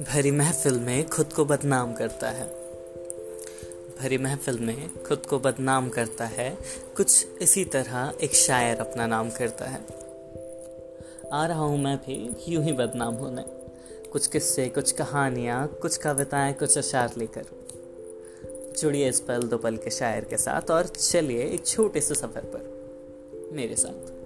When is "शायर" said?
8.34-8.76, 19.90-20.24